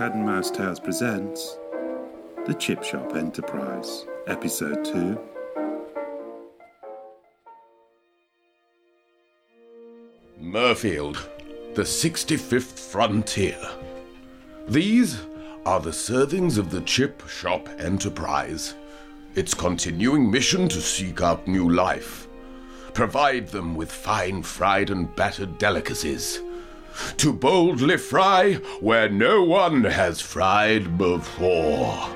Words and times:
Cat 0.00 0.14
and 0.14 0.24
Mouse 0.24 0.50
Tales 0.50 0.80
presents 0.80 1.58
The 2.46 2.54
Chip 2.54 2.82
Shop 2.82 3.14
Enterprise, 3.14 4.06
Episode 4.28 4.82
2. 4.82 5.20
Mirfield, 10.40 11.18
the 11.74 11.82
65th 11.82 12.78
frontier. 12.78 13.58
These 14.66 15.20
are 15.66 15.80
the 15.80 15.90
servings 15.90 16.56
of 16.56 16.70
the 16.70 16.80
Chip 16.80 17.28
Shop 17.28 17.68
Enterprise. 17.78 18.76
Its 19.34 19.52
continuing 19.52 20.30
mission 20.30 20.66
to 20.70 20.80
seek 20.80 21.20
out 21.20 21.46
new 21.46 21.68
life, 21.68 22.26
provide 22.94 23.48
them 23.48 23.74
with 23.74 23.92
fine 23.92 24.42
fried 24.42 24.88
and 24.88 25.14
battered 25.14 25.58
delicacies, 25.58 26.40
to 27.18 27.32
boldly 27.32 27.96
fry 27.96 28.54
where 28.80 29.08
no 29.08 29.42
one 29.42 29.84
has 29.84 30.20
fried 30.20 30.96
before. 30.96 32.08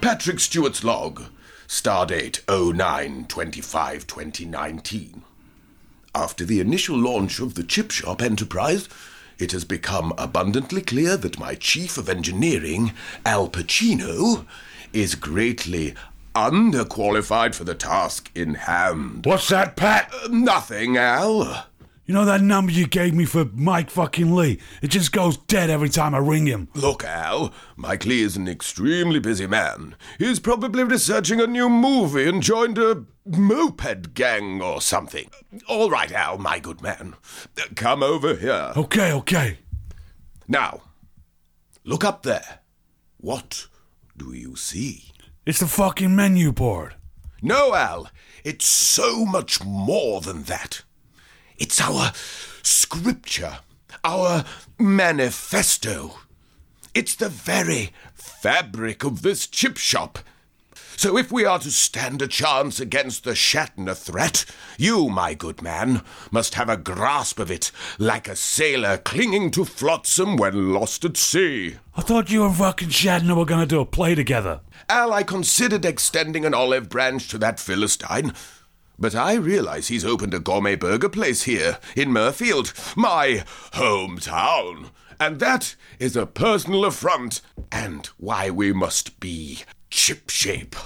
Patrick 0.00 0.38
Stewart's 0.38 0.84
log, 0.84 1.24
stardate 1.66 2.40
09 2.48 3.26
25 3.26 4.06
2019. 4.06 5.22
After 6.14 6.44
the 6.44 6.60
initial 6.60 6.96
launch 6.96 7.40
of 7.40 7.56
the 7.56 7.64
chip 7.64 7.90
shop 7.90 8.22
enterprise, 8.22 8.88
it 9.38 9.52
has 9.52 9.64
become 9.64 10.14
abundantly 10.16 10.80
clear 10.80 11.16
that 11.16 11.38
my 11.38 11.54
chief 11.56 11.98
of 11.98 12.08
engineering, 12.08 12.92
Al 13.24 13.50
Pacino, 13.50 14.46
is 14.92 15.14
greatly 15.14 15.94
underqualified 16.36 17.54
for 17.54 17.64
the 17.64 17.74
task 17.74 18.30
in 18.34 18.54
hand. 18.54 19.24
What's 19.24 19.48
that, 19.48 19.74
Pat? 19.74 20.12
Uh, 20.12 20.28
nothing, 20.30 20.98
Al. 20.98 21.66
You 22.04 22.14
know 22.14 22.26
that 22.26 22.42
number 22.42 22.70
you 22.70 22.86
gave 22.86 23.14
me 23.14 23.24
for 23.24 23.46
Mike 23.46 23.90
fucking 23.90 24.32
Leigh? 24.32 24.58
It 24.80 24.88
just 24.88 25.10
goes 25.10 25.38
dead 25.38 25.70
every 25.70 25.88
time 25.88 26.14
I 26.14 26.18
ring 26.18 26.46
him. 26.46 26.68
Look, 26.74 27.02
Al, 27.02 27.52
Mike 27.74 28.04
Leigh 28.04 28.20
is 28.20 28.36
an 28.36 28.46
extremely 28.46 29.18
busy 29.18 29.46
man. 29.48 29.96
He's 30.18 30.38
probably 30.38 30.84
researching 30.84 31.40
a 31.40 31.48
new 31.48 31.68
movie 31.68 32.28
and 32.28 32.42
joined 32.42 32.78
a 32.78 33.04
moped 33.24 34.14
gang 34.14 34.62
or 34.62 34.80
something. 34.80 35.30
All 35.68 35.90
right, 35.90 36.12
Al, 36.12 36.38
my 36.38 36.60
good 36.60 36.80
man. 36.80 37.16
Come 37.74 38.02
over 38.04 38.36
here. 38.36 38.72
Okay, 38.76 39.12
okay. 39.12 39.58
Now, 40.46 40.82
look 41.82 42.04
up 42.04 42.22
there. 42.22 42.60
What 43.16 43.66
do 44.16 44.32
you 44.32 44.54
see? 44.54 45.10
It's 45.46 45.60
the 45.60 45.68
fucking 45.68 46.16
menu 46.16 46.50
board. 46.50 46.96
No, 47.40 47.76
Al, 47.76 48.10
it's 48.42 48.66
so 48.66 49.24
much 49.24 49.62
more 49.62 50.20
than 50.20 50.42
that. 50.42 50.82
It's 51.56 51.80
our 51.80 52.10
scripture, 52.64 53.58
our 54.02 54.44
manifesto. 54.76 56.18
It's 56.94 57.14
the 57.14 57.28
very 57.28 57.92
fabric 58.12 59.04
of 59.04 59.22
this 59.22 59.46
chip 59.46 59.76
shop. 59.76 60.18
So 60.98 61.18
if 61.18 61.30
we 61.30 61.44
are 61.44 61.58
to 61.58 61.70
stand 61.70 62.22
a 62.22 62.26
chance 62.26 62.80
against 62.80 63.24
the 63.24 63.32
Shatner 63.32 63.94
threat, 63.94 64.46
you, 64.78 65.10
my 65.10 65.34
good 65.34 65.60
man, 65.60 66.00
must 66.30 66.54
have 66.54 66.70
a 66.70 66.78
grasp 66.78 67.38
of 67.38 67.50
it, 67.50 67.70
like 67.98 68.28
a 68.28 68.34
sailor 68.34 68.96
clinging 68.96 69.50
to 69.52 69.66
flotsam 69.66 70.38
when 70.38 70.72
lost 70.72 71.04
at 71.04 71.18
sea. 71.18 71.76
I 71.94 72.00
thought 72.00 72.30
you 72.30 72.46
and 72.46 72.56
fucking 72.56 72.88
Shatner 72.88 73.36
were 73.36 73.44
gonna 73.44 73.66
do 73.66 73.80
a 73.80 73.84
play 73.84 74.14
together. 74.14 74.62
Al, 74.88 75.12
I 75.12 75.22
considered 75.22 75.84
extending 75.84 76.46
an 76.46 76.54
olive 76.54 76.88
branch 76.88 77.28
to 77.28 77.38
that 77.38 77.60
Philistine, 77.60 78.32
but 78.98 79.14
I 79.14 79.34
realize 79.34 79.88
he's 79.88 80.04
opened 80.04 80.32
a 80.32 80.40
gourmet 80.40 80.76
burger 80.76 81.10
place 81.10 81.42
here 81.42 81.78
in 81.94 82.08
Mirfield, 82.08 82.72
my 82.96 83.44
hometown. 83.72 84.88
And 85.20 85.40
that 85.40 85.76
is 85.98 86.16
a 86.16 86.26
personal 86.26 86.86
affront, 86.86 87.42
and 87.70 88.06
why 88.16 88.48
we 88.48 88.72
must 88.72 89.20
be 89.20 89.64
chip 89.90 90.30
shape. 90.30 90.76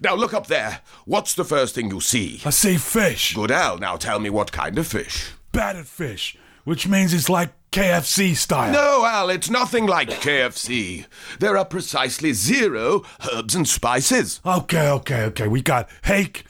Now 0.00 0.14
look 0.14 0.34
up 0.34 0.48
there. 0.48 0.80
What's 1.04 1.34
the 1.34 1.44
first 1.44 1.74
thing 1.74 1.90
you 1.90 2.00
see? 2.00 2.40
I 2.44 2.50
see 2.50 2.76
fish. 2.76 3.34
Good 3.34 3.50
Al, 3.50 3.78
now 3.78 3.96
tell 3.96 4.18
me 4.18 4.30
what 4.30 4.52
kind 4.52 4.78
of 4.78 4.86
fish. 4.86 5.32
Battered 5.52 5.86
fish, 5.86 6.36
which 6.64 6.88
means 6.88 7.14
it's 7.14 7.28
like 7.28 7.52
KFC 7.70 8.34
style. 8.34 8.72
No, 8.72 9.04
Al, 9.06 9.30
it's 9.30 9.48
nothing 9.48 9.86
like 9.86 10.10
KFC. 10.10 11.06
There 11.38 11.56
are 11.56 11.64
precisely 11.64 12.32
zero 12.32 13.02
herbs 13.32 13.54
and 13.54 13.68
spices. 13.68 14.40
Okay, 14.44 14.88
okay, 14.88 15.22
okay. 15.24 15.48
We 15.48 15.62
got 15.62 15.88
hake, 16.04 16.44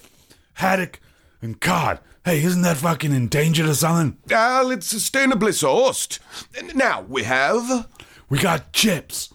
haddock, 0.55 1.00
and 1.41 1.61
cod. 1.61 2.00
Hey, 2.25 2.43
isn't 2.43 2.62
that 2.62 2.77
fucking 2.77 3.12
endangered 3.12 3.66
or 3.69 3.75
something? 3.75 4.16
Al, 4.31 4.71
it's 4.71 4.93
sustainably 4.93 5.50
sourced. 5.50 6.21
Now 6.75 7.03
we 7.03 7.25
have. 7.25 7.88
We 8.28 8.38
got 8.38 8.72
chips, 8.72 9.34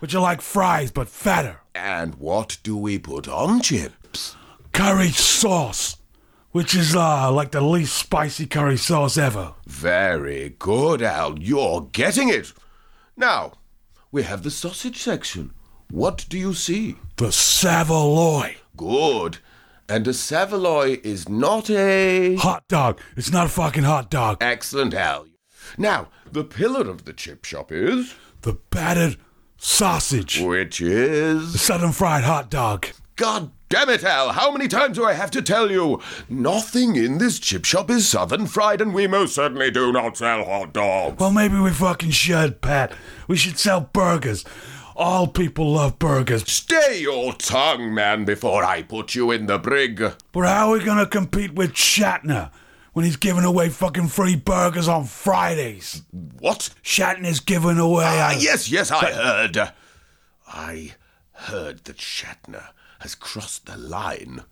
which 0.00 0.14
are 0.14 0.20
like 0.20 0.40
fries 0.40 0.90
but 0.90 1.08
fatter. 1.08 1.60
And 1.74 2.16
what 2.16 2.58
do 2.62 2.76
we 2.76 2.98
put 2.98 3.28
on 3.28 3.60
chips? 3.60 4.36
Curry 4.72 5.10
sauce, 5.10 5.96
which 6.50 6.74
is 6.74 6.94
uh 6.96 7.30
like 7.32 7.52
the 7.52 7.60
least 7.60 7.96
spicy 7.96 8.46
curry 8.46 8.76
sauce 8.76 9.16
ever. 9.16 9.54
Very 9.66 10.56
good, 10.58 11.00
Al. 11.02 11.38
You're 11.38 11.88
getting 11.92 12.28
it. 12.28 12.52
Now, 13.16 13.52
we 14.10 14.24
have 14.24 14.42
the 14.42 14.50
sausage 14.50 14.98
section. 14.98 15.52
What 15.90 16.26
do 16.28 16.38
you 16.38 16.54
see? 16.54 16.96
The 17.16 17.32
Savoy. 17.32 18.56
Good. 18.76 19.38
And 19.88 20.06
a 20.06 20.14
Savoy 20.14 21.00
is 21.02 21.28
not 21.28 21.68
a. 21.68 22.36
Hot 22.36 22.62
dog. 22.68 23.00
It's 23.16 23.32
not 23.32 23.46
a 23.46 23.50
fucking 23.50 23.82
hot 23.82 24.08
dog. 24.10 24.38
Excellent, 24.40 24.94
Al. 24.94 25.26
Now, 25.76 26.08
the 26.30 26.44
pillar 26.44 26.88
of 26.88 27.04
the 27.04 27.12
chip 27.12 27.44
shop 27.44 27.72
is. 27.72 28.14
The 28.42 28.54
battered 28.70 29.16
sausage. 29.60 30.40
Which 30.40 30.80
is. 30.80 31.60
southern 31.60 31.92
fried 31.92 32.24
hot 32.24 32.50
dog. 32.50 32.88
God 33.16 33.50
damn 33.68 33.90
it, 33.90 34.02
Al! 34.02 34.32
How 34.32 34.50
many 34.50 34.66
times 34.66 34.96
do 34.96 35.04
I 35.04 35.12
have 35.12 35.30
to 35.32 35.42
tell 35.42 35.70
you? 35.70 36.00
Nothing 36.28 36.96
in 36.96 37.18
this 37.18 37.38
chip 37.38 37.66
shop 37.66 37.90
is 37.90 38.08
southern 38.08 38.46
fried, 38.46 38.80
and 38.80 38.94
we 38.94 39.06
most 39.06 39.34
certainly 39.34 39.70
do 39.70 39.92
not 39.92 40.16
sell 40.16 40.44
hot 40.44 40.72
dogs. 40.72 41.20
Well, 41.20 41.30
maybe 41.30 41.58
we 41.58 41.70
fucking 41.70 42.10
should, 42.10 42.62
Pat. 42.62 42.92
We 43.28 43.36
should 43.36 43.58
sell 43.58 43.90
burgers. 43.92 44.44
All 44.96 45.26
people 45.26 45.72
love 45.72 45.98
burgers. 45.98 46.50
Stay 46.50 47.00
your 47.02 47.34
tongue, 47.34 47.92
man, 47.94 48.24
before 48.24 48.64
I 48.64 48.82
put 48.82 49.14
you 49.14 49.30
in 49.30 49.46
the 49.46 49.58
brig. 49.58 50.02
But 50.32 50.46
how 50.46 50.70
are 50.70 50.78
we 50.78 50.84
gonna 50.84 51.06
compete 51.06 51.54
with 51.54 51.74
Shatner 51.74 52.50
when 52.92 53.04
he's 53.04 53.16
giving 53.16 53.44
away 53.44 53.68
fucking 53.68 54.08
free 54.08 54.36
burgers 54.36 54.88
on 54.88 55.04
Fridays? 55.04 56.02
What? 56.10 56.70
Shatner's 56.82 57.40
giving 57.40 57.78
away. 57.78 58.04
Ah, 58.06 58.36
yes, 58.38 58.70
yes, 58.70 58.90
I 58.90 59.12
heard. 59.12 59.72
I 60.46 60.94
heard 61.32 61.84
that 61.84 61.96
Shatner 61.96 62.68
has 63.00 63.14
crossed 63.14 63.66
the 63.66 63.76
line, 63.76 64.44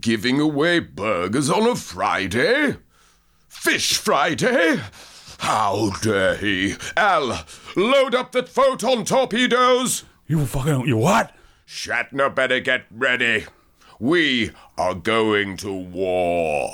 giving 0.00 0.40
away 0.40 0.80
burgers 0.80 1.48
on 1.48 1.66
a 1.66 1.76
Friday? 1.76 2.76
Fish 3.48 3.96
Friday? 3.96 4.80
How 5.38 5.90
dare 6.02 6.36
he? 6.36 6.74
Al, 6.96 7.44
load 7.74 8.14
up 8.14 8.32
that 8.32 8.48
photon 8.48 9.04
torpedoes! 9.04 10.04
You 10.26 10.44
fucking. 10.44 10.86
You 10.86 10.96
what? 10.96 11.34
Shatner 11.66 12.34
better 12.34 12.60
get 12.60 12.84
ready. 12.90 13.46
We 13.98 14.50
are 14.76 14.94
going 14.94 15.56
to 15.58 15.72
war. 15.72 16.70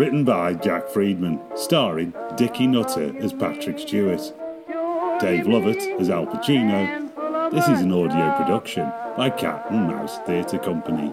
Written 0.00 0.24
by 0.24 0.54
Jack 0.54 0.88
Friedman, 0.88 1.38
starring 1.54 2.14
Dicky 2.34 2.66
Nutter 2.66 3.14
as 3.18 3.34
Patrick 3.34 3.78
Stewart, 3.78 4.32
Dave 5.20 5.44
Lovatt 5.44 6.00
as 6.00 6.08
Al 6.08 6.24
Pacino. 6.24 7.50
This 7.50 7.68
is 7.68 7.82
an 7.82 7.92
audio 7.92 8.34
production 8.38 8.90
by 9.18 9.28
Cat 9.28 9.66
and 9.68 9.88
Mouse 9.88 10.16
Theatre 10.20 10.58
Company. 10.58 11.12